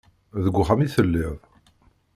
[0.43, 1.35] Deg uxxam itelliḍ?